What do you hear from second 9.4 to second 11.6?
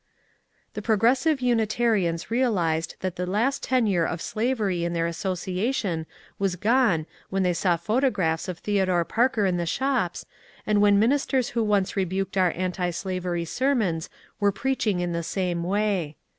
in the shops, and when ministers